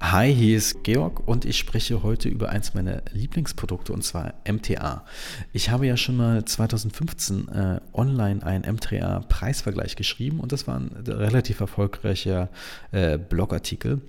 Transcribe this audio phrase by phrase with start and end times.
[0.00, 5.04] Hi, hier ist Georg und ich spreche heute über eins meiner Lieblingsprodukte und zwar MTA.
[5.52, 10.92] Ich habe ja schon mal 2015 äh, online einen MTA-Preisvergleich geschrieben und das war ein
[11.08, 12.48] relativ erfolgreicher
[12.92, 14.00] äh, Blogartikel.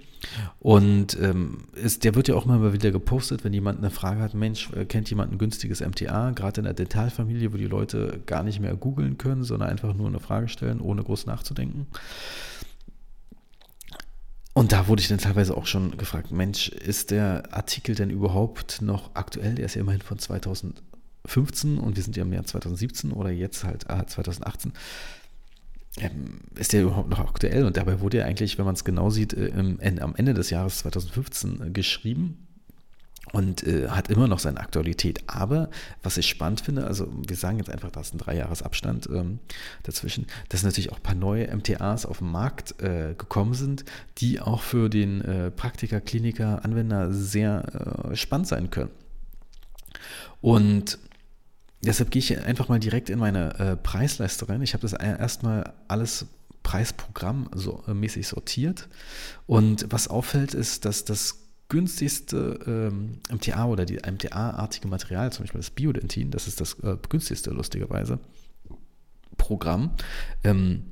[0.60, 4.36] Und ähm, ist, der wird ja auch mal wieder gepostet, wenn jemand eine Frage hat,
[4.36, 8.44] Mensch, äh, kennt jemand ein günstiges MTA, gerade in der Dentalfamilie, wo die Leute gar
[8.44, 11.88] nicht mehr googeln können, sondern einfach nur eine Frage stellen, ohne groß nachzudenken.
[14.60, 18.82] Und da wurde ich dann teilweise auch schon gefragt, Mensch, ist der Artikel denn überhaupt
[18.82, 19.56] noch aktuell?
[19.56, 23.64] Der ist ja immerhin von 2015 und wir sind ja im Jahr 2017 oder jetzt
[23.64, 24.74] halt 2018.
[24.76, 27.64] Ah, ähm, ist der überhaupt noch aktuell?
[27.64, 29.54] Und dabei wurde er eigentlich, wenn man es genau sieht, äh,
[30.02, 32.49] am Ende des Jahres 2015 äh, geschrieben
[33.32, 35.24] und äh, hat immer noch seine Aktualität.
[35.28, 35.70] Aber
[36.04, 39.40] was ich spannend finde, also wir sagen jetzt einfach, da ist ein Dreijahresabstand ähm,
[39.84, 43.86] dazwischen, dass natürlich auch ein paar neue MTAs auf den Markt äh, gekommen sind,
[44.18, 48.92] die auch für den äh, Praktiker, Kliniker, Anwender sehr äh, spannend sein können.
[50.42, 50.98] Und
[51.82, 54.62] deshalb gehe ich einfach mal direkt in meine äh, Preisleiste rein.
[54.62, 56.28] Ich habe das erstmal alles
[56.64, 58.88] Preisprogramm so, äh, mäßig sortiert.
[59.48, 65.62] Und was auffällt, ist, dass das günstigste ähm, MTA oder die MTA-artige Material, zum Beispiel
[65.62, 68.20] das Biodentin, das ist das äh, günstigste, lustigerweise,
[69.38, 69.92] Programm.
[70.44, 70.92] Ähm,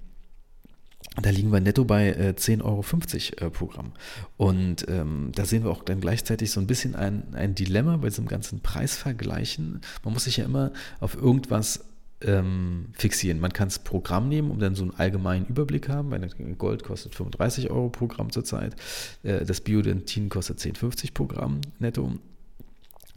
[1.20, 3.92] da liegen wir netto bei äh, 10,50 Euro äh, Programm.
[4.38, 8.10] Und ähm, da sehen wir auch dann gleichzeitig so ein bisschen ein, ein Dilemma bei
[8.10, 9.82] diesem ganzen Preisvergleichen.
[10.04, 11.86] Man muss sich ja immer auf irgendwas
[12.22, 13.40] ähm, fixieren.
[13.40, 16.12] Man kann das Programm nehmen, um dann so einen allgemeinen Überblick haben.
[16.58, 18.76] Gold kostet 35 Euro Programm zurzeit.
[19.24, 22.14] Äh, das Biodentin kostet 10,50 Programm netto.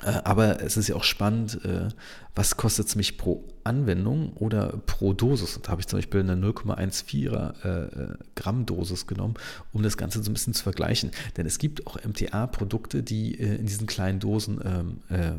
[0.02, 1.88] Äh, aber es ist ja auch spannend, äh,
[2.34, 5.56] was kostet es mich pro Anwendung oder pro Dosis.
[5.56, 9.34] Und da habe ich zum Beispiel eine 0,14er äh, Gramm Dosis genommen,
[9.72, 11.10] um das Ganze so ein bisschen zu vergleichen.
[11.36, 14.98] Denn es gibt auch MTA-Produkte, die in diesen kleinen Dosen ähm,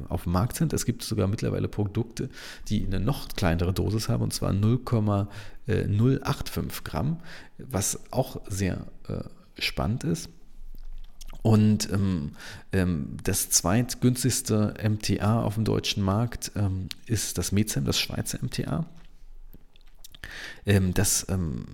[0.10, 0.74] auf dem Markt sind.
[0.74, 2.30] Es gibt sogar mittlerweile Produkte,
[2.68, 7.20] die eine noch kleinere Dosis haben, und zwar 0,085 Gramm,
[7.58, 8.86] was auch sehr
[9.58, 10.30] spannend ist.
[11.42, 12.32] Und ähm,
[12.72, 18.86] ähm, das zweitgünstigste MTA auf dem deutschen Markt ähm, ist das Mezem, das Schweizer MTA.
[20.66, 21.66] Ähm, das ähm,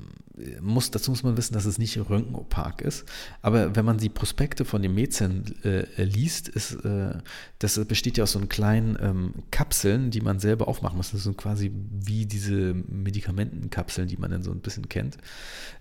[0.62, 3.06] muss, dazu muss man wissen, dass es nicht röntgenopak ist.
[3.42, 7.16] Aber wenn man die Prospekte von dem Mäzen äh, liest, ist, äh,
[7.60, 11.12] das besteht ja aus so kleinen ähm, Kapseln, die man selber aufmachen muss.
[11.12, 15.18] Das sind quasi wie diese Medikamentenkapseln, die man dann so ein bisschen kennt.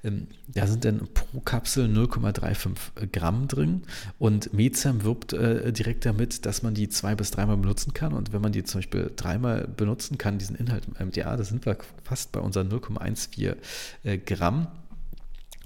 [0.02, 3.82] Ähm, da sind dann pro Kapsel 0,35 Gramm drin
[4.18, 8.14] und Mezem wirbt äh, direkt damit, dass man die zwei bis dreimal benutzen kann.
[8.14, 11.66] Und wenn man die zum Beispiel dreimal benutzen kann, diesen Inhalt im MDA, da sind
[11.66, 13.56] wir fast bei unseren 0,14
[14.04, 14.68] äh, Gramm.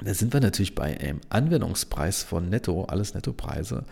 [0.03, 3.85] Da sind wir natürlich bei einem Anwendungspreis von Netto, alles Nettopreise,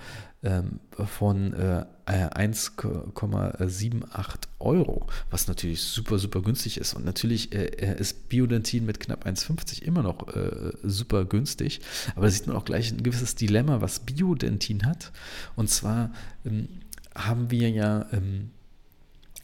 [0.43, 6.95] ähm, von äh, 1,78 Euro, was natürlich super, super günstig ist.
[6.95, 11.81] Und natürlich äh, ist Biodentin mit knapp 1,50 immer noch äh, super günstig.
[12.15, 15.13] Aber da sieht man auch gleich ein gewisses Dilemma, was Biodentin hat.
[15.57, 16.13] Und zwar
[16.47, 16.69] ähm,
[17.15, 18.51] haben wir ja ähm,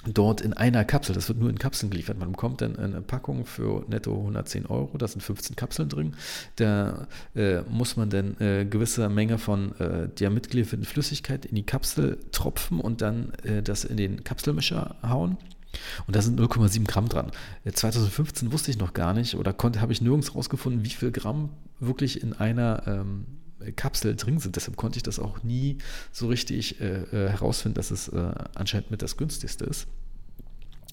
[0.07, 2.19] dort in einer Kapsel, das wird nur in Kapseln geliefert.
[2.19, 6.15] Man bekommt dann eine Packung für netto 110 Euro, da sind 15 Kapseln drin.
[6.57, 11.65] Da äh, muss man dann äh, gewisse Menge von äh, der mitgelieferten Flüssigkeit in die
[11.65, 15.37] Kapsel tropfen und dann äh, das in den Kapselmischer hauen.
[16.07, 17.33] Und da sind 0,7 Gramm dran.
[17.71, 21.51] 2015 äh, wusste ich noch gar nicht oder habe ich nirgends rausgefunden, wie viel Gramm
[21.81, 23.27] wirklich in einer ähm,
[23.73, 24.57] Kapsel drin sind.
[24.57, 25.79] Deshalb konnte ich das auch nie
[26.13, 29.87] so richtig äh, äh, herausfinden, dass es äh, anscheinend mit das günstigste ist.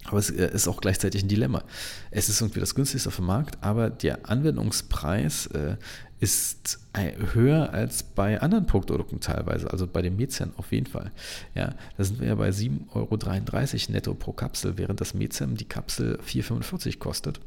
[0.06, 1.64] Aber es äh, ist auch gleichzeitig ein Dilemma.
[2.10, 5.76] Es ist irgendwie das günstigste auf dem Markt, aber der Anwendungspreis äh,
[6.20, 11.12] ist äh, höher als bei anderen Produkten teilweise, also bei dem Mezem auf jeden Fall.
[11.56, 15.66] Ja, da sind wir ja bei 7,33 Euro netto pro Kapsel, während das Mezem die
[15.66, 17.40] Kapsel 4,45 kostet.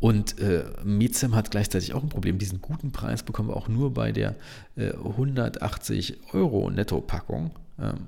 [0.00, 2.38] Und äh, Mezem hat gleichzeitig auch ein Problem.
[2.38, 4.34] Diesen guten Preis bekommen wir auch nur bei der
[4.76, 7.50] äh, 180 Euro Netto-Packung.
[7.78, 8.06] Ähm,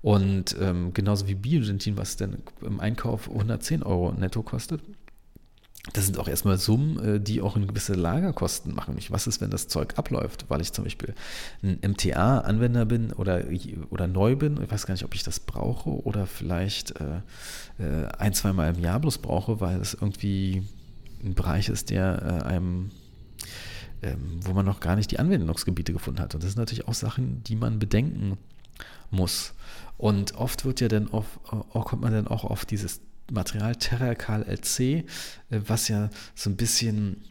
[0.00, 4.82] und ähm, genauso wie Biogentin, was dann im Einkauf 110 Euro netto kostet.
[5.92, 8.96] Das sind auch erstmal Summen, äh, die auch eine gewisse Lagerkosten machen.
[9.10, 10.46] Was ist, wenn das Zeug abläuft?
[10.48, 11.14] Weil ich zum Beispiel
[11.62, 13.44] ein MTA-Anwender bin oder,
[13.90, 14.62] oder neu bin.
[14.62, 17.22] Ich weiß gar nicht, ob ich das brauche oder vielleicht äh,
[17.78, 20.62] äh ein, zweimal im Jahr bloß brauche, weil es irgendwie
[21.24, 22.90] ein Bereich ist, der äh, einem,
[24.02, 26.34] ähm, wo man noch gar nicht die Anwendungsgebiete gefunden hat.
[26.34, 28.38] Und das sind natürlich auch Sachen, die man bedenken
[29.10, 29.54] muss.
[29.96, 33.00] Und oft wird ja dann auf, äh, kommt man dann auch auf dieses
[33.32, 35.04] Material Terracal LC, äh,
[35.50, 37.24] was ja so ein bisschen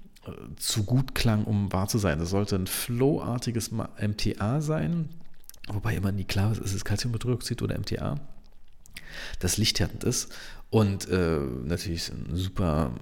[0.56, 2.20] zu gut klang, um wahr zu sein.
[2.20, 5.10] Das sollte ein flowartiges MTA sein,
[5.68, 8.20] wobei immer nie klar ist, ist es Calciumhydroxid oder MTA,
[9.40, 10.34] das lichthärtend ist
[10.70, 12.94] und äh, natürlich eine super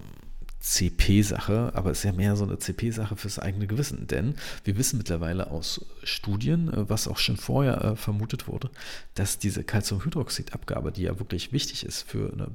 [0.62, 4.98] CP-Sache, aber es ist ja mehr so eine CP-Sache fürs eigene Gewissen, denn wir wissen
[4.98, 8.70] mittlerweile aus Studien, äh, was auch schon vorher äh, vermutet wurde,
[9.16, 12.48] dass diese Calciumhydroxidabgabe, die ja wirklich wichtig ist für eine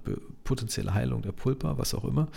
[0.44, 2.28] potenzielle Heilung der Pulpa, was auch immer,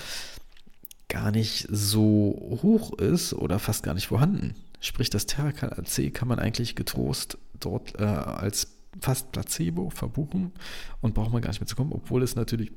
[1.08, 4.56] gar nicht so hoch ist oder fast gar nicht vorhanden.
[4.80, 10.52] Sprich, das Terracal C kann man eigentlich getrost dort äh, als fast Placebo verbuchen
[11.02, 12.72] und braucht man gar nicht mehr zu kommen, obwohl es natürlich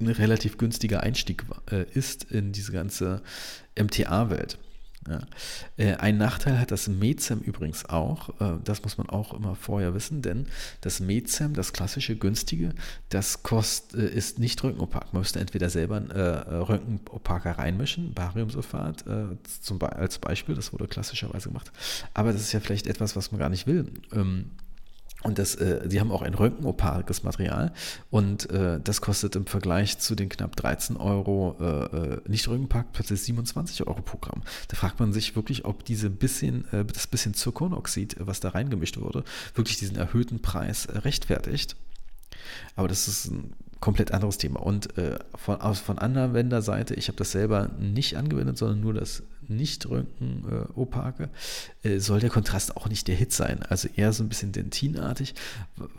[0.00, 3.22] ein relativ günstiger Einstieg äh, ist in diese ganze
[3.78, 4.58] MTA-Welt.
[5.08, 5.20] Ja.
[5.76, 9.94] Äh, ein Nachteil hat das Mezem übrigens auch, äh, das muss man auch immer vorher
[9.94, 10.46] wissen, denn
[10.80, 12.74] das Mezem, das klassische günstige,
[13.08, 15.12] das kost, äh, ist nicht röntgenopak.
[15.12, 19.04] Man müsste entweder selber einen Röntgenopaker reinmischen, Bariumsulfat
[19.60, 21.70] zum als Beispiel, das wurde klassischerweise gemacht.
[22.14, 23.92] Aber das ist ja vielleicht etwas, was man gar nicht will.
[24.12, 24.50] Ähm,
[25.22, 27.72] und das, äh, die haben auch ein röntgenopakes Material
[28.10, 32.92] und äh, das kostet im Vergleich zu den knapp 13 Euro äh, äh nicht Röntgenpark
[32.92, 34.42] plötzlich 27 Euro pro Gramm.
[34.68, 38.98] Da fragt man sich wirklich, ob diese bisschen, äh, das bisschen Zirkonoxid, was da reingemischt
[38.98, 39.24] wurde,
[39.54, 41.76] wirklich diesen erhöhten Preis rechtfertigt.
[42.76, 44.60] Aber das ist ein komplett anderes Thema.
[44.60, 49.22] Und äh, von, aus, von Anwenderseite, ich habe das selber nicht angewendet, sondern nur das
[49.48, 51.28] nicht-Röntgen-Opake,
[51.82, 53.62] äh, soll der Kontrast auch nicht der Hit sein.
[53.62, 55.34] Also eher so ein bisschen dentinartig,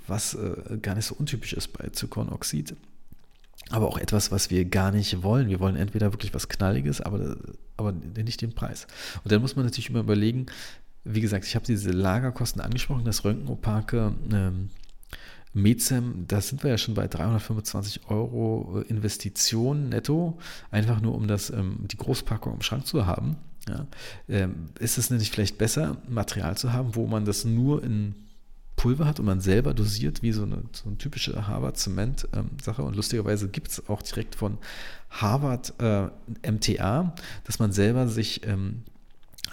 [0.07, 2.75] was äh, gar nicht so untypisch ist bei Zirkonoxid.
[3.69, 5.49] Aber auch etwas, was wir gar nicht wollen.
[5.49, 7.37] Wir wollen entweder wirklich was Knalliges, aber,
[7.75, 8.87] aber nicht den Preis.
[9.23, 10.45] Und dann muss man natürlich immer überlegen,
[11.03, 14.69] wie gesagt, ich habe diese Lagerkosten angesprochen, das Röntgenopake ähm,
[15.53, 20.37] Mezem, da sind wir ja schon bei 325 Euro äh, Investition netto,
[20.71, 23.37] einfach nur um das, ähm, die Großpackung im Schrank zu haben.
[23.67, 23.87] Ja.
[24.29, 28.15] Ähm, ist es nicht vielleicht besser, Material zu haben, wo man das nur in
[28.77, 32.83] Pulver hat und man selber dosiert, wie so eine, so eine typische Harvard-Zement-Sache.
[32.83, 34.59] Und lustigerweise gibt es auch direkt von
[35.09, 36.07] Harvard äh,
[36.49, 37.13] MTA,
[37.43, 38.83] dass man selber sich ähm,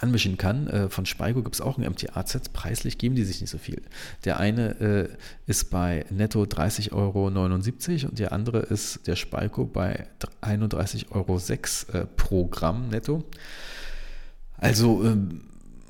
[0.01, 0.67] anmischen kann.
[0.67, 2.53] Äh, von Speigo gibt es auch ein MTA-Set.
[2.53, 3.81] Preislich geben die sich nicht so viel.
[4.23, 5.09] Der eine äh,
[5.47, 10.07] ist bei netto 30,79 Euro und der andere ist der Speigo bei
[10.41, 11.39] 31,06 Euro
[11.97, 13.23] äh, pro Gramm netto.
[14.57, 15.41] Also ähm,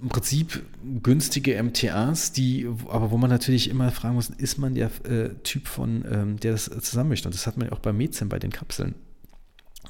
[0.01, 0.63] im Prinzip
[1.01, 5.67] günstige MTAs, die, aber wo man natürlich immer fragen muss, ist man der äh, Typ
[5.67, 7.25] von, ähm, der das zusammenmischt?
[7.25, 8.95] Und das hat man ja auch bei Mezem, bei den Kapseln.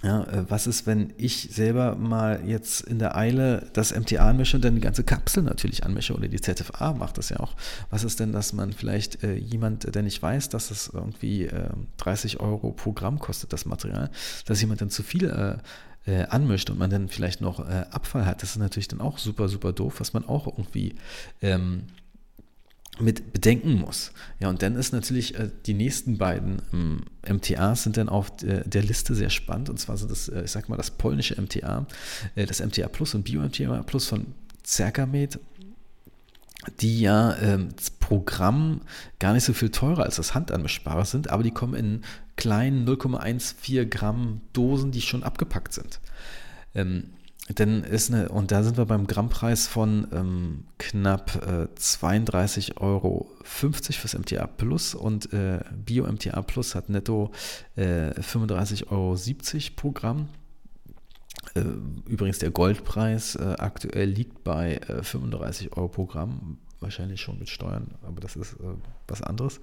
[0.04, 4.58] Ja, äh, was ist, wenn ich selber mal jetzt in der Eile das MTA anmische
[4.58, 7.56] und dann die ganze Kapsel natürlich anmische oder die ZFA macht das ja auch.
[7.90, 11.70] Was ist denn, dass man vielleicht äh, jemand, der nicht weiß, dass es irgendwie äh,
[11.98, 14.10] 30 Euro pro Gramm kostet, das Material,
[14.46, 15.58] dass jemand dann zu viel äh,
[16.12, 18.42] äh anmischt und man dann vielleicht noch äh, Abfall hat.
[18.44, 20.96] Das ist natürlich dann auch super, super doof, was man auch irgendwie
[21.42, 21.84] ähm,
[23.00, 24.12] mit bedenken muss.
[24.40, 28.64] Ja, und dann ist natürlich äh, die nächsten beiden ähm, MTAs sind dann auf der,
[28.64, 29.70] der, Liste sehr spannend.
[29.70, 31.88] Und zwar sind das, äh, ich sag mal, das polnische MTA,
[32.36, 34.28] äh, das MTA Plus und Bio-MTA Plus von
[34.64, 35.40] Cercamed,
[36.80, 38.82] die ja ähm, das Programm
[39.20, 42.02] gar nicht so viel teurer als das Handanmischbare sind, aber die kommen in
[42.38, 46.00] kleinen 0,14 Gramm Dosen, die schon abgepackt sind.
[46.74, 47.12] Ähm,
[47.50, 53.30] denn ist eine, und da sind wir beim Grammpreis von ähm, knapp äh, 32,50 Euro
[53.44, 57.32] fürs MTA Plus und äh, Bio MTA Plus hat netto
[57.76, 59.16] äh, 35,70 Euro
[59.76, 60.30] pro Gramm.
[61.54, 61.62] Äh,
[62.08, 67.50] übrigens der Goldpreis äh, aktuell liegt bei 35 äh, Euro pro Gramm wahrscheinlich schon mit
[67.50, 68.76] Steuern, aber das ist äh,
[69.08, 69.60] was anderes.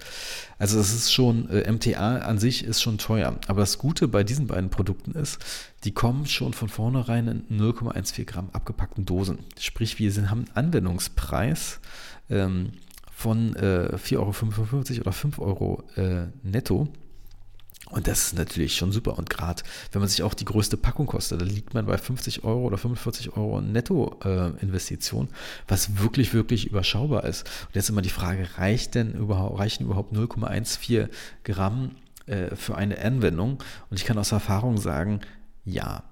[0.58, 3.38] Also es ist schon, äh, MTA an sich ist schon teuer.
[3.46, 5.38] Aber das Gute bei diesen beiden Produkten ist,
[5.84, 9.38] die kommen schon von vornherein in 0,14 Gramm abgepackten Dosen.
[9.58, 11.80] Sprich, wir sind, haben einen Anwendungspreis
[12.28, 12.72] ähm,
[13.10, 16.88] von äh, 4,55 Euro oder 5 Euro äh, netto
[17.92, 19.18] und das ist natürlich schon super.
[19.18, 22.42] Und gerade wenn man sich auch die größte Packung kostet, da liegt man bei 50
[22.42, 25.28] Euro oder 45 Euro Netto-Investition,
[25.68, 27.46] was wirklich, wirklich überschaubar ist.
[27.66, 31.10] Und jetzt immer die Frage, reicht denn überhaupt, reichen überhaupt 0,14
[31.44, 33.62] Gramm äh, für eine Anwendung?
[33.90, 35.20] Und ich kann aus Erfahrung sagen,
[35.66, 36.04] ja.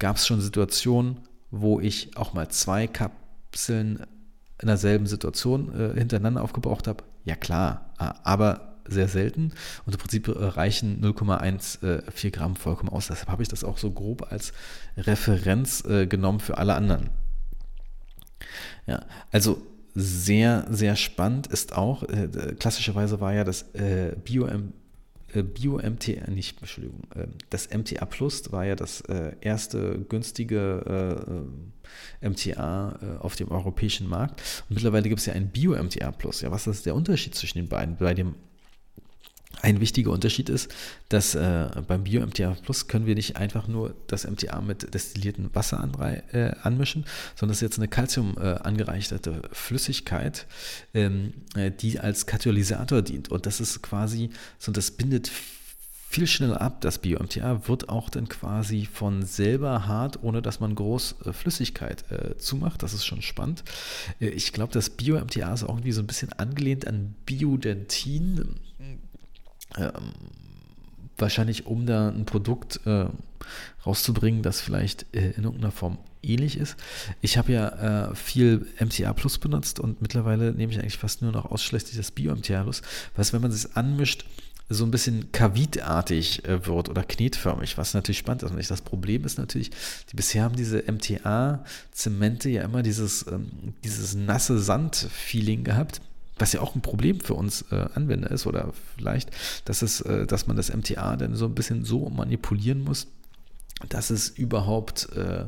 [0.00, 1.20] Gab es schon Situationen,
[1.52, 4.04] wo ich auch mal zwei Kapseln
[4.60, 7.04] in derselben Situation äh, hintereinander aufgebraucht habe?
[7.24, 9.52] Ja klar, aber sehr selten
[9.84, 13.08] und im Prinzip reichen 0,14 Gramm vollkommen aus.
[13.08, 14.52] Deshalb habe ich das auch so grob als
[14.96, 17.10] Referenz äh, genommen für alle anderen.
[18.86, 19.60] Ja, also
[19.94, 26.60] sehr, sehr spannend ist auch, äh, klassischerweise war ja das äh, Bio äh, Bio-MTA, nicht,
[26.60, 31.26] Entschuldigung, äh, das MTA Plus war ja das äh, erste günstige
[32.22, 34.40] äh, MTA äh, auf dem europäischen Markt.
[34.68, 36.40] Und mittlerweile gibt es ja ein Bio-MTA Plus.
[36.40, 37.96] Ja, was ist der Unterschied zwischen den beiden?
[37.96, 38.34] Bei dem
[39.62, 40.72] ein wichtiger Unterschied ist,
[41.08, 45.80] dass äh, beim Bio-MTA Plus können wir nicht einfach nur das MTA mit destilliertem Wasser
[45.80, 50.46] anrei äh, anmischen, sondern es ist jetzt eine Calcium äh, angereicherte Flüssigkeit,
[50.94, 53.30] ähm, äh, die als Katalysator dient.
[53.30, 55.30] Und das ist quasi so, das bindet
[56.08, 56.80] viel schneller ab.
[56.82, 62.04] Das Bio-MTA wird auch dann quasi von selber hart, ohne dass man groß äh, Flüssigkeit
[62.10, 62.82] äh, zumacht.
[62.82, 63.64] Das ist schon spannend.
[64.20, 68.56] ich glaube, das Bio-MTA ist auch irgendwie so ein bisschen angelehnt an Biodentin
[69.76, 70.12] ähm,
[71.18, 73.06] wahrscheinlich um da ein Produkt äh,
[73.84, 76.76] rauszubringen, das vielleicht äh, in irgendeiner Form ähnlich ist.
[77.20, 81.32] Ich habe ja äh, viel MTA Plus benutzt und mittlerweile nehme ich eigentlich fast nur
[81.32, 82.82] noch ausschließlich das Bio-MTA Plus,
[83.14, 84.24] was, wenn man es anmischt,
[84.68, 88.50] so ein bisschen kavitartig äh, wird oder knetförmig, was natürlich spannend ist.
[88.50, 89.70] Und das Problem ist natürlich,
[90.10, 96.00] die bisher haben diese MTA-Zemente ja immer dieses, ähm, dieses nasse Sand-Feeling gehabt
[96.38, 99.30] was ja auch ein Problem für uns äh, Anwender ist oder vielleicht,
[99.64, 103.06] dass es, äh, dass man das MTA dann so ein bisschen so manipulieren muss,
[103.88, 105.46] dass es überhaupt äh,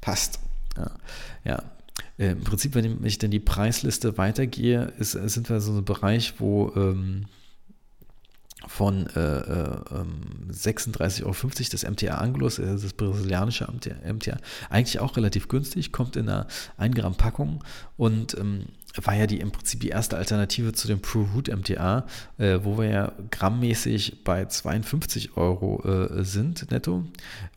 [0.00, 0.38] passt.
[0.76, 0.90] Ja,
[1.44, 1.62] ja.
[2.18, 6.34] Äh, Im Prinzip, wenn ich dann die Preisliste weitergehe, ist, sind wir so ein Bereich,
[6.38, 7.26] wo ähm,
[8.68, 9.76] von äh, äh,
[10.50, 14.36] 36,50 ähm, Euro das MTA Anglus, äh, das brasilianische MTA,
[14.70, 17.62] eigentlich auch relativ günstig, kommt in einer 1 Gramm Packung
[17.96, 18.66] und ähm,
[19.02, 22.06] war ja die im Prinzip die erste Alternative zu dem Pro Root MTA,
[22.38, 27.04] äh, wo wir ja grammmäßig bei 52 Euro äh, sind netto,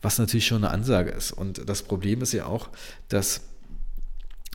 [0.02, 1.32] was natürlich schon eine Ansage ist.
[1.32, 2.68] Und das Problem ist ja auch,
[3.08, 3.42] dass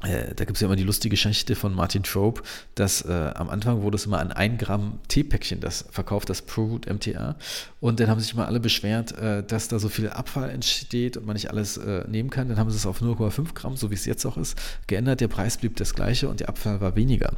[0.03, 2.41] äh, da gibt es ja immer die lustige Geschichte von Martin Trope,
[2.75, 6.87] dass äh, am Anfang wurde es immer an 1 Gramm Teepäckchen das verkauft, das ProRoot
[6.87, 7.35] MTA.
[7.79, 11.25] Und dann haben sich mal alle beschwert, äh, dass da so viel Abfall entsteht und
[11.25, 12.49] man nicht alles äh, nehmen kann.
[12.49, 15.21] Dann haben sie es auf 0,5 Gramm, so wie es jetzt auch ist, geändert.
[15.21, 17.33] Der Preis blieb das gleiche und der Abfall war weniger.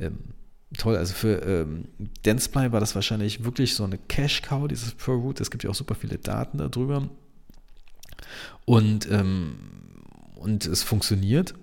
[0.00, 0.18] Ähm,
[0.76, 1.88] toll, also für ähm,
[2.24, 5.40] Danceply war das wahrscheinlich wirklich so eine Cash-Cow, dieses ProRoot.
[5.40, 7.08] Es gibt ja auch super viele Daten darüber.
[8.64, 9.56] Und, ähm,
[10.34, 11.54] und es funktioniert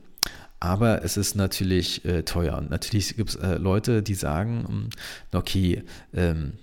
[0.61, 2.57] aber es ist natürlich äh, teuer.
[2.57, 4.89] Und natürlich gibt es äh, Leute, die sagen, hm,
[5.33, 6.53] okay, ähm,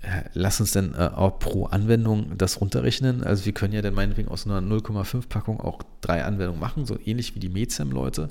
[0.00, 3.22] äh, lass uns denn äh, auch pro Anwendung das runterrechnen.
[3.22, 6.98] Also wir können ja dann meinetwegen aus einer 0,5 Packung auch drei Anwendungen machen, so
[7.04, 8.28] ähnlich wie die Mezem-Leute.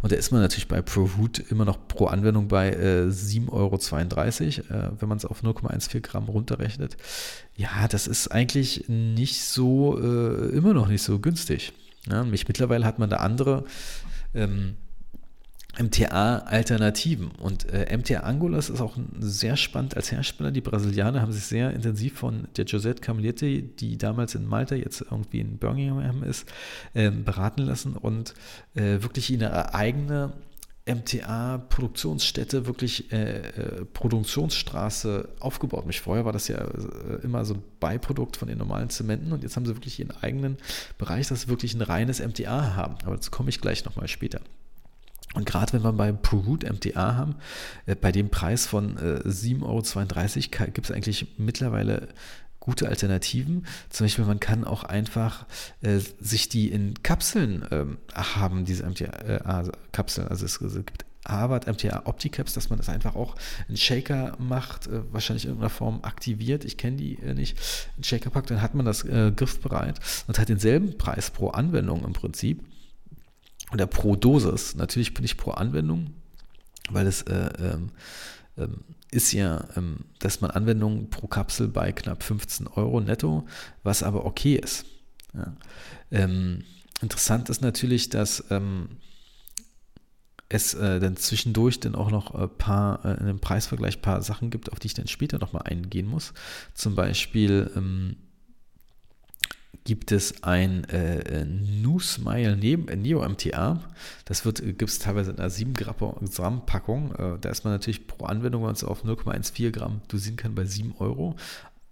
[0.00, 3.74] Und da ist man natürlich bei ProRoot immer noch pro Anwendung bei äh, 7,32 Euro,
[3.74, 6.96] äh, wenn man es auf 0,14 Gramm runterrechnet.
[7.56, 11.72] Ja, das ist eigentlich nicht so, äh, immer noch nicht so günstig.
[12.08, 13.64] Ja, mich, mittlerweile hat man da andere
[14.34, 14.76] ähm,
[15.78, 17.30] MTA-Alternativen.
[17.32, 20.50] Und äh, MTA Angolas ist auch sehr spannend als Hersteller.
[20.50, 25.00] Die Brasilianer haben sich sehr intensiv von der Josette Camillete, die damals in Malta, jetzt
[25.00, 26.48] irgendwie in Birmingham ist,
[26.94, 28.34] äh, beraten lassen und
[28.74, 30.32] äh, wirklich ihre eigene
[30.86, 35.86] MTA-Produktionsstätte, wirklich äh, äh, Produktionsstraße aufgebaut.
[35.86, 39.42] Mich vorher war das ja äh, immer so ein Beiprodukt von den normalen Zementen und
[39.42, 40.58] jetzt haben sie wirklich ihren eigenen
[40.98, 42.96] Bereich, dass sie wirklich ein reines MTA haben.
[43.04, 44.40] Aber dazu komme ich gleich nochmal später.
[45.34, 47.36] Und gerade wenn wir beim ProRoot MTA haben,
[47.86, 49.62] äh, bei dem Preis von äh, 7,32
[50.60, 52.08] Euro gibt es eigentlich mittlerweile
[52.64, 53.66] gute Alternativen.
[53.90, 55.46] Zum Beispiel, man kann auch einfach
[55.82, 60.26] äh, sich die in Kapseln ähm, haben, diese MTA-Kapseln.
[60.26, 63.36] Äh, also es, es gibt Harvard MTA Opticaps, dass man das einfach auch
[63.68, 66.64] in Shaker macht, äh, wahrscheinlich in irgendeiner Form aktiviert.
[66.64, 67.58] Ich kenne die äh, nicht.
[67.96, 72.04] In Shaker packt, dann hat man das äh, griffbereit und hat denselben Preis pro Anwendung
[72.04, 72.62] im Prinzip.
[73.72, 74.74] Oder pro Dosis.
[74.74, 76.14] Natürlich bin ich pro Anwendung,
[76.90, 77.90] weil es äh, ähm,
[79.10, 83.46] ist ja, ähm, dass man Anwendungen pro Kapsel bei knapp 15 Euro netto,
[83.82, 84.86] was aber okay ist.
[85.34, 85.56] Ja.
[86.10, 86.64] Ähm,
[87.00, 88.98] interessant ist natürlich, dass ähm,
[90.48, 94.22] es äh, dann zwischendurch dann auch noch ein paar, äh, in dem Preisvergleich ein paar
[94.22, 96.32] Sachen gibt, auf die ich dann später nochmal eingehen muss.
[96.74, 98.16] Zum Beispiel ähm,
[99.84, 103.80] gibt es ein äh, äh Nu-Smile Neo MTA.
[104.24, 107.14] Das wird gibt es teilweise in einer 7 Gramm Packung.
[107.14, 110.54] Äh, da ist man natürlich pro Anwendung, wenn man es auf 0,14 Gramm dosieren kann,
[110.54, 111.36] bei 7 Euro.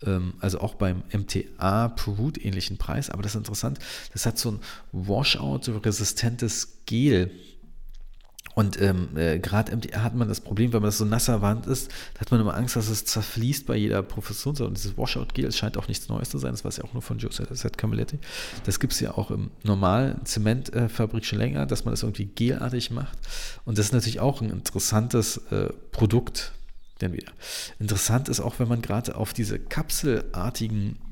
[0.05, 3.11] Ähm, also auch beim MTA Pro Root ähnlichen Preis.
[3.11, 3.79] Aber das ist interessant.
[4.13, 4.61] Das hat so ein
[4.93, 7.31] Washout-resistentes Gel
[8.55, 11.91] und ähm, äh, gerade hat man das Problem, wenn man das so nasser Wand ist,
[12.19, 14.57] hat man immer Angst, dass es zerfließt bei jeder Profession.
[14.59, 16.53] Und dieses Washout-Gel scheint auch nichts Neues zu sein.
[16.53, 18.19] Das es ja auch nur von Joseph Camilletti.
[18.65, 22.91] Das gibt es ja auch im normalen Zementfabrik schon länger, dass man das irgendwie gelartig
[22.91, 23.19] macht.
[23.65, 26.53] Und das ist natürlich auch ein interessantes äh, Produkt
[27.01, 27.33] denn wieder.
[27.79, 31.12] Interessant ist auch, wenn man gerade auf diese kapselartigen äh,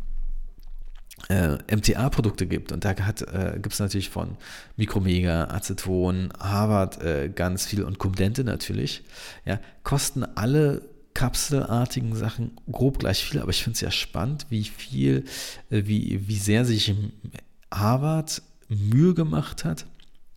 [1.71, 2.73] MTA-Produkte gibt.
[2.73, 4.37] Und da äh, gibt es natürlich von
[4.77, 9.03] Mikromega, Aceton, Harvard äh, ganz viel und Cumdente natürlich.
[9.45, 10.83] Ja, kosten alle
[11.15, 15.25] kapselartigen Sachen grob gleich viel, aber ich finde es ja spannend, wie viel,
[15.71, 16.95] äh, wie, wie sehr sich
[17.73, 19.87] Harvard Mühe gemacht hat,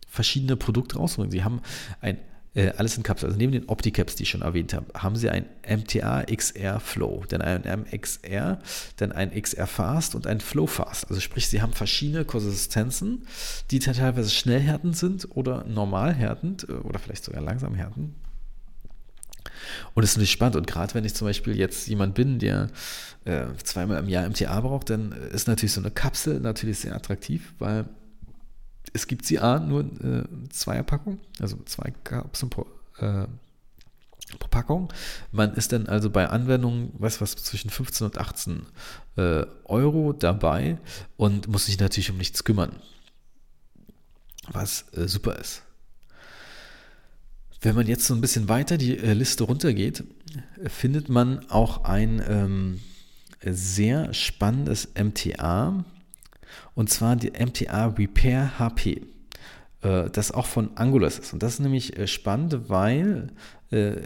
[0.08, 1.30] verschiedene Produkte rauszubringen.
[1.30, 1.60] Sie haben
[2.00, 2.18] ein
[2.54, 3.30] äh, alles in Kapseln.
[3.30, 7.24] Also neben den Opticaps, die ich schon erwähnt habe, haben sie ein MTA XR Flow,
[7.28, 8.58] dann ein MXR,
[8.96, 11.08] dann ein XR Fast und ein Flow Fast.
[11.08, 13.26] Also sprich, sie haben verschiedene Konsistenzen,
[13.70, 18.14] die teilweise schnell härtend sind oder normal härtend äh, oder vielleicht sogar langsam härtend.
[19.94, 20.56] Und das ist natürlich spannend.
[20.56, 22.68] Und gerade wenn ich zum Beispiel jetzt jemand bin, der
[23.24, 27.54] äh, zweimal im Jahr MTA braucht, dann ist natürlich so eine Kapsel natürlich sehr attraktiv,
[27.58, 27.86] weil
[28.92, 32.66] es gibt sie A, nur äh, Zweierpackung, also zwei Kapseln pro,
[32.98, 33.26] äh,
[34.38, 34.92] pro Packung.
[35.32, 38.66] Man ist dann also bei Anwendungen, weiß was, zwischen 15 und 18
[39.16, 40.78] äh, Euro dabei
[41.16, 42.76] und muss sich natürlich um nichts kümmern,
[44.48, 45.62] was äh, super ist.
[47.60, 50.04] Wenn man jetzt so ein bisschen weiter die äh, Liste runtergeht,
[50.66, 52.80] findet man auch ein ähm,
[53.40, 55.84] sehr spannendes MTA,
[56.74, 59.02] und zwar die MTA Repair HP,
[59.84, 61.32] äh, das auch von Angulas ist.
[61.32, 63.28] Und das ist nämlich äh, spannend, weil
[63.70, 63.96] äh,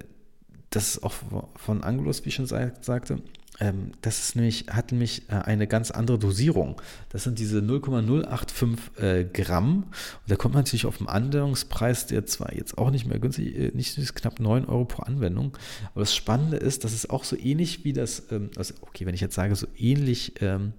[0.70, 1.14] das auch
[1.56, 3.22] von Angulas, wie ich schon sagte,
[3.60, 6.80] ähm, das ist nämlich, hat nämlich eine ganz andere Dosierung.
[7.08, 9.84] Das sind diese 0,085 Gramm.
[9.84, 9.94] Und
[10.26, 13.96] da kommt man natürlich auf einen Anwendungspreis, der zwar jetzt auch nicht mehr günstig, nicht
[13.96, 15.56] ist knapp 9 Euro pro Anwendung.
[15.92, 19.14] Aber das Spannende ist, dass es auch so ähnlich wie das, ähm, also okay, wenn
[19.14, 20.74] ich jetzt sage, so ähnlich ähm,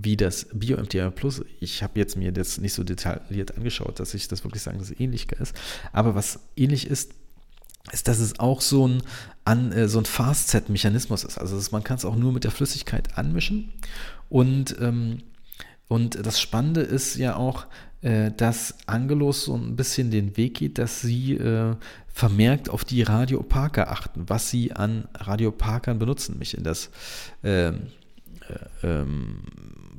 [0.00, 1.42] wie das Bio-MTR Plus.
[1.58, 4.90] Ich habe jetzt mir das nicht so detailliert angeschaut, dass ich das wirklich sagen, dass
[4.90, 5.54] es ähnlich ist.
[5.92, 7.12] Aber was ähnlich ist,
[7.92, 9.02] ist, dass es auch so ein,
[9.44, 11.38] an, äh, so ein Fast-Set-Mechanismus ist.
[11.38, 13.72] Also man kann es auch nur mit der Flüssigkeit anmischen.
[14.28, 15.18] Und, ähm,
[15.88, 17.66] und das Spannende ist ja auch,
[18.02, 21.74] äh, dass Angelos so ein bisschen den Weg geht, dass sie äh,
[22.06, 26.90] vermerkt auf die Radioparker achten, was sie an Radioparkern benutzen, nämlich in das
[27.42, 27.88] ähm,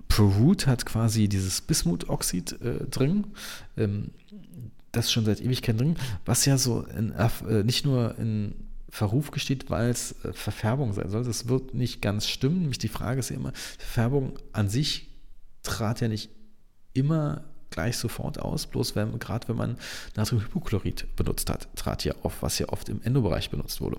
[0.10, 3.28] ProRoot hat quasi dieses Bismutoxid äh, drin,
[3.78, 4.12] ähm,
[4.92, 5.96] das schon seit Ewigkeiten drin,
[6.26, 8.54] was ja so in, äh, nicht nur in
[8.90, 11.24] Verruf gesteht, weil es äh, Verfärbung sein soll.
[11.24, 12.62] Das wird nicht ganz stimmen.
[12.62, 15.08] Nämlich die Frage ist ja immer, Verfärbung an sich
[15.64, 16.30] trat ja nicht
[16.94, 19.78] immer gleich sofort aus, bloß wenn, gerade wenn man
[20.16, 23.98] Natriumhypochlorid benutzt hat, trat ja auf, was ja oft im Endobereich benutzt wurde.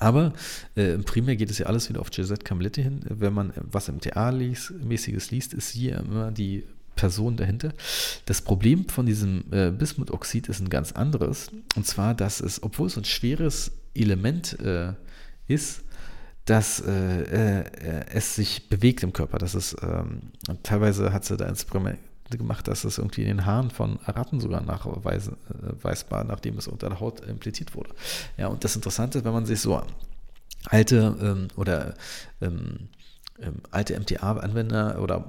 [0.00, 0.32] Aber
[0.74, 3.02] äh, primär geht es ja alles wieder auf Gisette Camlette hin.
[3.08, 6.64] Wenn man was im TA-mäßiges liest, ist hier immer die
[6.96, 7.72] Person dahinter.
[8.24, 11.50] Das Problem von diesem äh, Bismutoxid ist ein ganz anderes.
[11.76, 14.94] Und zwar, dass es, obwohl es ein schweres Element äh,
[15.46, 15.82] ist,
[16.46, 19.38] dass äh, äh es sich bewegt im Körper.
[19.38, 20.32] Das ist, ähm,
[20.62, 21.98] teilweise hat sie da Experiment,
[22.38, 27.00] gemacht, dass es irgendwie in den Haaren von Ratten sogar nachweisbar, nachdem es unter der
[27.00, 27.90] Haut impliziert wurde.
[28.36, 29.82] Ja, und das Interessante ist, wenn man sich so
[30.66, 31.94] alte ähm, oder
[32.40, 32.88] ähm,
[33.40, 35.24] ähm alte MTA-Anwender oder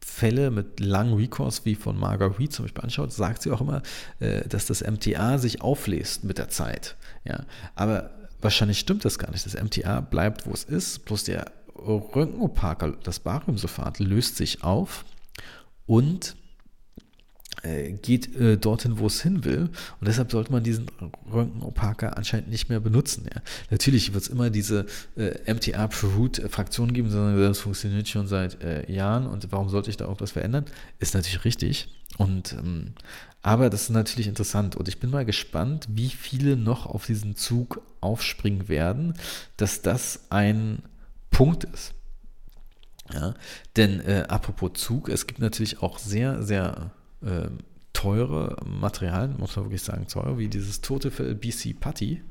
[0.00, 3.82] Fälle mit langen Recalls wie von Margaret zum Beispiel anschaut, sagt sie auch immer,
[4.18, 6.96] äh, dass das MTA sich auflässt mit der Zeit.
[7.24, 8.10] Ja, aber
[8.40, 9.46] wahrscheinlich stimmt das gar nicht.
[9.46, 15.04] Das MTA bleibt, wo es ist, bloß der Röntgenopaker, das Bariumsulfat, löst sich auf
[15.86, 16.39] und äh,
[18.02, 19.68] geht äh, dorthin, wo es hin will.
[20.00, 20.86] Und deshalb sollte man diesen
[21.32, 23.26] Röntgenopaker anscheinend nicht mehr benutzen.
[23.32, 23.42] Ja.
[23.70, 28.90] Natürlich wird es immer diese äh, MTA Root-Fraktion geben, sondern das funktioniert schon seit äh,
[28.90, 30.64] Jahren und warum sollte ich da auch was verändern?
[30.98, 31.88] Ist natürlich richtig.
[32.18, 32.94] Und ähm,
[33.42, 37.36] aber das ist natürlich interessant und ich bin mal gespannt, wie viele noch auf diesen
[37.36, 39.14] Zug aufspringen werden,
[39.56, 40.82] dass das ein
[41.30, 41.94] Punkt ist.
[43.12, 43.34] Ja,
[43.76, 47.48] denn äh, apropos Zug, es gibt natürlich auch sehr, sehr äh,
[48.00, 52.22] teure Materialien, muss man wirklich sagen, teuer, wie dieses tote BC Putty,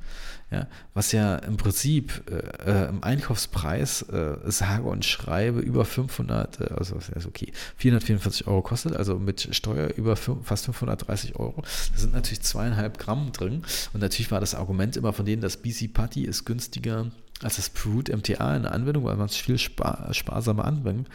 [0.50, 6.62] ja, was ja im Prinzip äh, äh, im Einkaufspreis äh, sage und schreibe über 500,
[6.62, 11.62] äh, also ist okay, 444 Euro kostet, also mit Steuer über fast 530 Euro.
[11.62, 15.58] Da sind natürlich zweieinhalb Gramm drin und natürlich war das Argument immer von denen, das
[15.58, 17.12] BC Putty ist günstiger
[17.44, 21.08] als das Brute MTA in der Anwendung, weil man es viel spar sparsamer anwendet.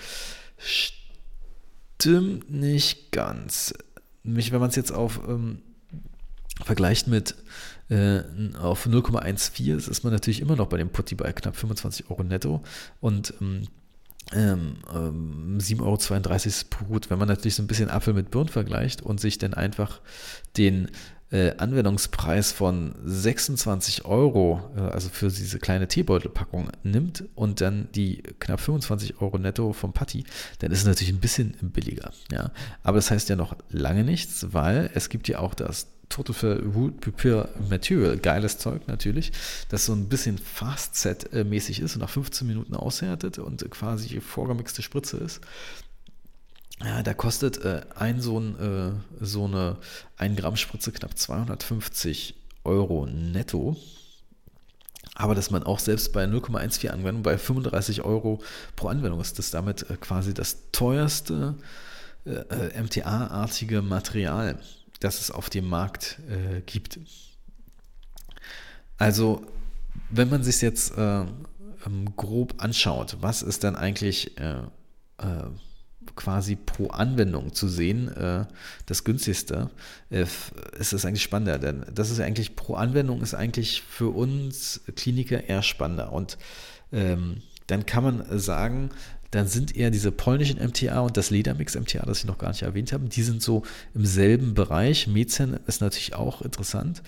[0.58, 1.03] Stimmt
[2.48, 3.74] nicht ganz.
[4.22, 5.58] Nämlich, wenn man es jetzt auf ähm,
[6.64, 7.34] vergleicht mit
[7.90, 8.22] äh,
[8.58, 12.62] auf 0,14 ist, man natürlich immer noch bei dem Putti bei knapp 25 Euro netto
[13.00, 13.34] und
[14.32, 17.10] ähm, ähm, 7,32 Euro ist gut.
[17.10, 20.00] Wenn man natürlich so ein bisschen Apfel mit Birn vergleicht und sich dann einfach
[20.56, 20.90] den
[21.34, 28.22] äh, Anwendungspreis von 26 Euro, äh, also für diese kleine Teebeutelpackung, nimmt und dann die
[28.38, 30.22] knapp 25 Euro netto vom Patti,
[30.60, 32.12] dann ist es natürlich ein bisschen billiger.
[32.30, 32.52] Ja?
[32.84, 37.00] Aber das heißt ja noch lange nichts, weil es gibt ja auch das Total Wood
[37.00, 39.32] Prepare Material, geiles Zeug natürlich,
[39.70, 45.16] das so ein bisschen Fast-Set-mäßig ist und nach 15 Minuten aushärtet und quasi vorgemixte Spritze
[45.16, 45.40] ist.
[47.02, 49.78] Da kostet äh, ein so, ein, äh, so eine
[50.16, 53.76] 1 Gramm Spritze knapp 250 Euro netto.
[55.14, 58.42] Aber dass man auch selbst bei 0,14 Anwendung bei 35 Euro
[58.74, 61.54] pro Anwendung ist, das damit äh, quasi das teuerste
[62.26, 64.58] äh, äh, MTA-artige Material,
[65.00, 66.98] das es auf dem Markt äh, gibt.
[68.98, 69.46] Also,
[70.10, 74.32] wenn man sich jetzt ähm, grob anschaut, was ist dann eigentlich
[76.16, 78.46] quasi pro Anwendung zu sehen, äh,
[78.86, 79.70] das günstigste,
[80.10, 80.26] äh,
[80.78, 81.58] ist das eigentlich spannender.
[81.58, 86.12] Denn das ist eigentlich pro Anwendung ist eigentlich für uns Kliniker eher spannender.
[86.12, 86.38] Und
[86.92, 88.90] ähm, dann kann man sagen,
[89.30, 92.62] dann sind eher diese polnischen MTA und das Ledermix MTA, das ich noch gar nicht
[92.62, 93.64] erwähnt habe, die sind so
[93.94, 95.08] im selben Bereich.
[95.08, 97.02] Mezen ist natürlich auch interessant.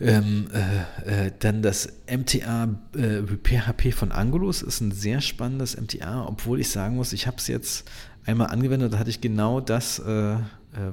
[0.00, 6.26] Ähm, äh, äh, dann das MTA äh, PHP von Angelus ist ein sehr spannendes MTA,
[6.26, 7.88] obwohl ich sagen muss, ich habe es jetzt
[8.24, 10.38] einmal angewendet, da hatte ich genau das, äh, äh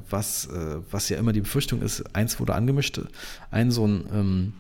[0.10, 2.16] was, äh, was ja immer die Befürchtung ist.
[2.16, 3.02] Eins wurde angemischt,
[3.52, 4.54] ein so ein ähm,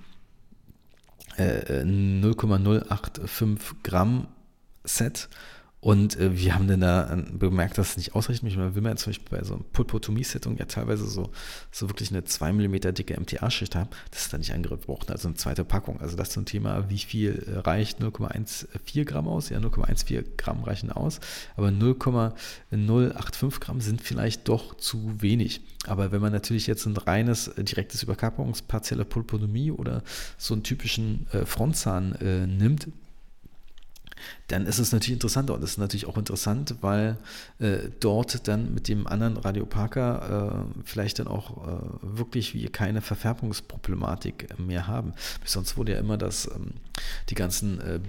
[2.21, 4.27] 0,085 Gramm
[4.83, 5.29] Set
[5.81, 8.43] und äh, wir haben dann da äh, bemerkt, dass es nicht ausreicht.
[8.43, 11.31] Manchmal will man zum Beispiel bei so einem Pulpotomie-Setting ja teilweise so,
[11.71, 13.89] so wirklich eine 2 mm dicke MTA-Schicht haben.
[14.11, 16.01] Das ist dann nicht angebraucht, also eine zweite Packung.
[16.01, 19.49] Also das zum Thema, wie viel äh, reicht 0,14 Gramm aus?
[19.49, 21.21] Ja, 0,14 Gramm reichen aus,
[21.55, 25.61] aber 0,085 Gramm sind vielleicht doch zu wenig.
[25.87, 30.03] Aber wenn man natürlich jetzt ein reines, äh, direktes Überkappungspartielle Pulpotomie oder
[30.37, 32.89] so einen typischen äh, Frontzahn äh, nimmt,
[34.47, 35.53] dann ist es natürlich interessanter.
[35.53, 37.17] Und es ist natürlich auch interessant, weil
[37.59, 43.01] äh, dort dann mit dem anderen Radioparker äh, vielleicht dann auch äh, wirklich wir keine
[43.01, 45.13] Verfärbungsproblematik mehr haben.
[45.45, 46.71] Sonst wurde ja immer das, ähm,
[47.29, 47.99] die ganzen äh,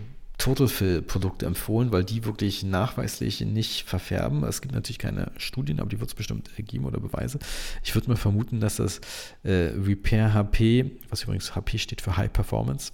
[0.40, 4.42] Total-Fill-Produkte empfohlen, weil die wirklich nachweislich nicht verfärben.
[4.42, 7.38] Es gibt natürlich keine Studien, aber die wird es bestimmt geben oder Beweise.
[7.85, 9.01] Ich würde mal vermuten, dass das
[9.42, 12.92] äh, Repair HP, was übrigens HP steht für High Performance,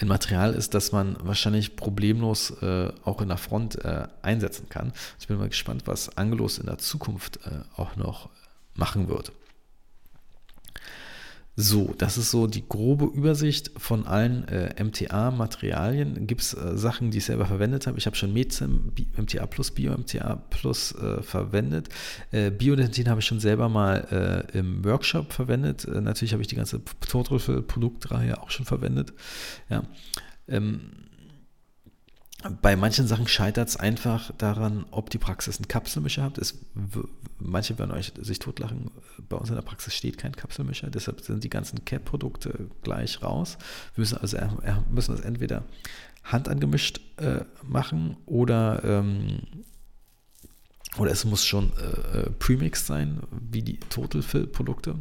[0.00, 4.92] ein Material ist, das man wahrscheinlich problemlos äh, auch in der Front äh, einsetzen kann.
[5.20, 8.30] Ich bin mal gespannt, was Angelos in der Zukunft äh, auch noch
[8.74, 9.32] machen wird.
[11.54, 16.26] So, das ist so die grobe Übersicht von allen äh, MTA-Materialien.
[16.26, 17.98] Gibt es äh, Sachen, die ich selber verwendet habe?
[17.98, 21.90] Ich habe schon Mezim, MTA Plus, Bio MTA Plus äh, verwendet.
[22.30, 25.84] Äh, Biodentin habe ich schon selber mal äh, im Workshop verwendet.
[25.84, 29.12] Äh, natürlich habe ich die ganze Totrüffel-Produktreihe auch schon verwendet.
[29.68, 29.82] Ja.
[30.48, 30.80] Ähm,
[32.60, 36.38] bei manchen Sachen scheitert es einfach daran, ob die Praxis einen Kapselmischer hat.
[36.38, 36.58] Es,
[37.38, 38.90] manche werden euch sich totlachen,
[39.28, 43.58] bei uns in der Praxis steht kein Kapselmischer, deshalb sind die ganzen CAP-Produkte gleich raus.
[43.94, 44.38] Wir müssen also
[44.90, 45.64] müssen das entweder
[46.24, 49.40] handangemischt äh, machen oder, ähm,
[50.98, 54.96] oder es muss schon äh, äh premixed sein, wie die Total Fill-Produkte.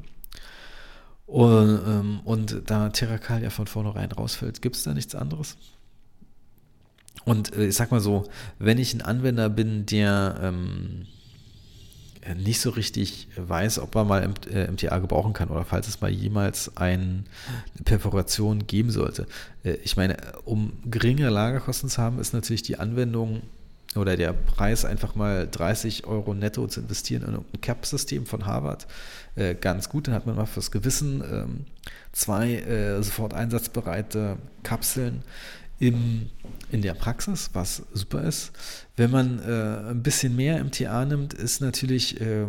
[1.25, 5.57] Und, ähm, und da Terracal ja von vornherein rausfällt, gibt es da nichts anderes.
[7.25, 8.23] Und äh, ich sag mal so,
[8.59, 11.05] wenn ich ein Anwender bin, der ähm,
[12.35, 16.11] nicht so richtig weiß, ob man mal MTA äh, gebrauchen kann oder falls es mal
[16.11, 17.23] jemals eine
[17.83, 19.25] Perforation geben sollte.
[19.63, 23.41] Äh, ich meine, um geringere Lagerkosten zu haben, ist natürlich die Anwendung
[23.95, 28.87] oder der Preis einfach mal 30 Euro netto zu investieren in ein CAP-System von Harvard
[29.59, 30.07] ganz gut.
[30.07, 31.65] Dann hat man mal fürs Gewissen ähm,
[32.13, 35.23] zwei sofort einsatzbereite Kapseln
[35.81, 36.29] im,
[36.71, 38.51] in der Praxis, was super ist.
[38.95, 42.45] Wenn man äh, ein bisschen mehr MTA nimmt, ist natürlich äh,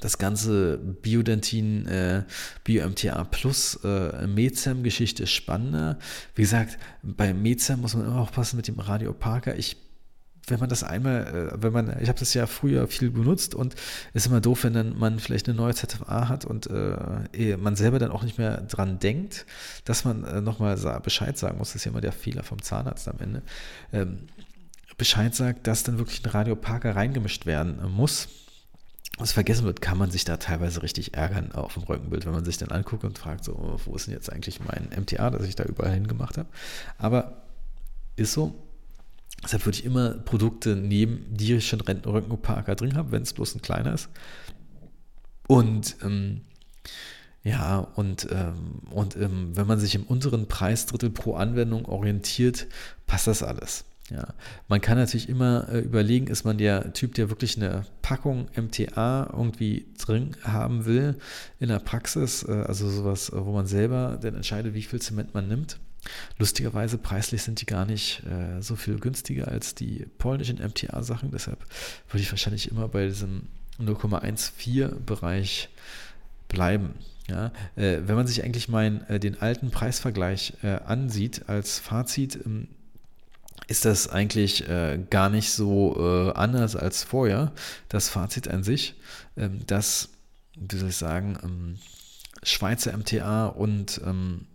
[0.00, 2.24] das ganze Biodentin, äh,
[2.64, 5.98] BioMTA Plus äh, Mezem-Geschichte spannender.
[6.34, 9.56] Wie gesagt, bei Mezem muss man immer aufpassen mit dem Radio Parker.
[9.56, 9.76] Ich
[10.46, 13.74] wenn man das einmal, äh, wenn man, ich habe das ja früher viel benutzt und
[14.12, 17.98] ist immer doof, wenn dann man vielleicht eine neue ZFA hat und äh, man selber
[17.98, 19.46] dann auch nicht mehr dran denkt,
[19.84, 21.68] dass man äh, nochmal Bescheid sagen muss.
[21.68, 23.42] Das ist ja immer der Fehler vom Zahnarzt am Ende.
[23.92, 24.28] Ähm,
[24.96, 28.28] Bescheid sagt, dass dann wirklich ein Radioparker reingemischt werden muss.
[29.18, 32.44] Was vergessen wird, kann man sich da teilweise richtig ärgern auf dem Röntgenbild, wenn man
[32.44, 35.54] sich dann anguckt und fragt, so, wo ist denn jetzt eigentlich mein MTA, das ich
[35.54, 36.48] da überall hingemacht habe.
[36.98, 37.44] Aber
[38.16, 38.63] ist so,
[39.44, 43.54] Deshalb würde ich immer Produkte nehmen, die ich schon Röntgenparker drin habe, wenn es bloß
[43.54, 44.08] ein kleiner ist.
[45.46, 46.40] Und ähm,
[47.42, 52.66] ja, und, ähm, und ähm, wenn man sich im unteren Preisdrittel pro Anwendung orientiert,
[53.06, 53.84] passt das alles.
[54.10, 54.34] Ja,
[54.68, 59.30] man kann natürlich immer äh, überlegen, ist man der Typ, der wirklich eine Packung MTA
[59.32, 61.16] irgendwie drin haben will
[61.58, 65.48] in der Praxis, äh, also sowas, wo man selber dann entscheidet, wie viel Zement man
[65.48, 65.78] nimmt.
[66.38, 71.58] Lustigerweise preislich sind die gar nicht äh, so viel günstiger als die polnischen MTA-Sachen, deshalb
[72.08, 73.48] würde ich wahrscheinlich immer bei diesem
[73.80, 75.68] 0,14 Bereich
[76.48, 76.94] bleiben.
[77.28, 82.38] Ja, äh, wenn man sich eigentlich mein, äh, den alten Preisvergleich äh, ansieht als Fazit,
[82.44, 82.68] ähm,
[83.66, 87.52] ist das eigentlich äh, gar nicht so äh, anders als vorher.
[87.88, 88.94] Das Fazit an sich,
[89.38, 90.10] ähm, dass,
[90.54, 91.78] wie soll ich sagen, ähm,
[92.42, 94.46] Schweizer MTA und, ähm,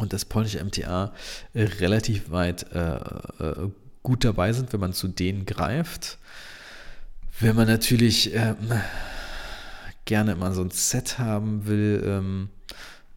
[0.00, 1.12] und das polnische MTA
[1.54, 3.70] äh, relativ weit äh, äh,
[4.02, 6.18] gut dabei sind, wenn man zu denen greift.
[7.38, 8.56] Wenn man natürlich ähm,
[10.04, 12.48] gerne immer so ein Set haben will, ähm,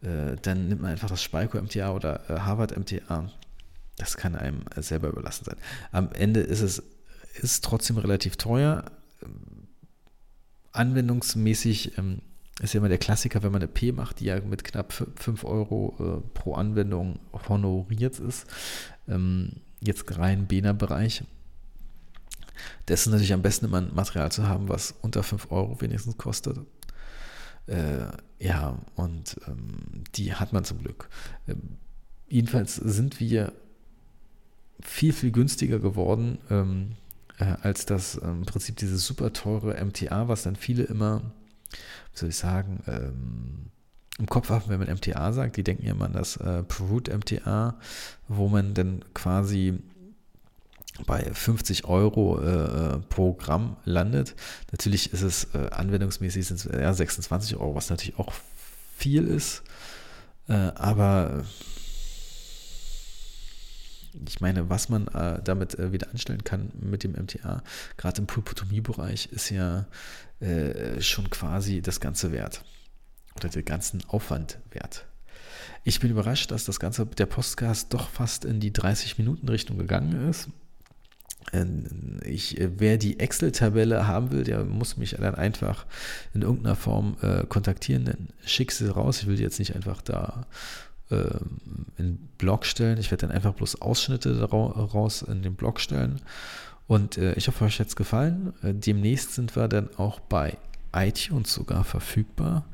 [0.02, 3.30] äh, dann nimmt man einfach das Spalco MTA oder Harvard MTA
[3.96, 5.56] das kann einem selber überlassen sein.
[5.92, 6.82] Am Ende ist es
[7.34, 8.84] ist trotzdem relativ teuer.
[10.72, 12.20] Anwendungsmäßig ähm,
[12.60, 15.44] ist ja immer der Klassiker, wenn man eine P macht, die ja mit knapp 5
[15.44, 18.46] Euro äh, pro Anwendung honoriert ist.
[19.08, 21.24] Ähm, jetzt rein Bena-Bereich.
[22.86, 26.16] Das ist natürlich am besten immer ein Material zu haben, was unter 5 Euro wenigstens
[26.16, 26.58] kostet.
[27.66, 28.06] Äh,
[28.38, 31.08] ja, und ähm, die hat man zum Glück.
[31.48, 31.78] Ähm,
[32.28, 33.52] jedenfalls sind wir
[34.80, 36.92] viel, viel günstiger geworden ähm,
[37.38, 41.32] äh, als das ähm, im Prinzip dieses super teure MTA, was dann viele immer,
[42.12, 43.70] wie soll ich sagen, ähm,
[44.18, 45.56] im Kopf haben, wenn man MTA sagt.
[45.56, 47.76] Die denken ja immer an das äh, Perut MTA,
[48.28, 49.80] wo man dann quasi
[51.06, 54.36] bei 50 Euro äh, pro Gramm landet.
[54.70, 58.32] Natürlich ist es äh, anwendungsmäßig sind es ja, 26 Euro, was natürlich auch
[58.96, 59.64] viel ist.
[60.48, 61.44] Äh, aber
[64.26, 67.62] ich meine, was man äh, damit äh, wieder anstellen kann mit dem MTA,
[67.96, 69.86] gerade im Pulpotomie-Bereich, ist ja
[70.40, 72.64] äh, schon quasi das Ganze wert.
[73.36, 75.06] Oder den ganzen Aufwand wert.
[75.82, 80.48] Ich bin überrascht, dass das Ganze, der Podcast doch fast in die 30-Minuten-Richtung gegangen ist.
[81.52, 85.86] Ähm, ich, äh, wer die Excel-Tabelle haben will, der muss mich dann einfach
[86.32, 89.20] in irgendeiner Form äh, kontaktieren, dann schick sie raus.
[89.20, 90.46] Ich will die jetzt nicht einfach da
[91.98, 92.98] in Blog stellen.
[92.98, 96.20] Ich werde dann einfach bloß Ausschnitte daraus in den Blog stellen.
[96.86, 98.52] Und äh, ich hoffe, euch hat es gefallen.
[98.62, 100.58] Äh, demnächst sind wir dann auch bei
[100.94, 102.64] iTunes sogar verfügbar.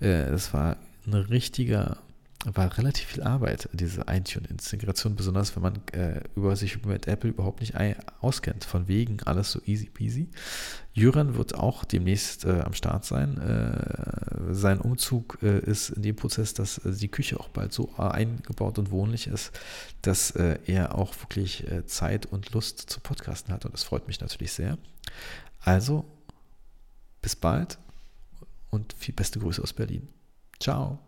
[0.00, 1.98] Äh, das war ein richtiger
[2.44, 7.60] war relativ viel Arbeit, diese iTunes-Integration, besonders wenn man äh, über sich mit Apple überhaupt
[7.60, 7.74] nicht
[8.20, 8.64] auskennt.
[8.64, 10.28] Von wegen alles so easy peasy.
[10.92, 13.38] Jüran wird auch demnächst äh, am Start sein.
[13.38, 17.94] Äh, sein Umzug äh, ist in dem Prozess, dass äh, die Küche auch bald so
[17.96, 19.52] eingebaut und wohnlich ist,
[20.02, 23.64] dass äh, er auch wirklich Zeit und Lust zu Podcasten hat.
[23.64, 24.78] Und das freut mich natürlich sehr.
[25.60, 26.04] Also,
[27.20, 27.78] bis bald
[28.70, 30.08] und viel beste Grüße aus Berlin.
[30.58, 30.98] Ciao.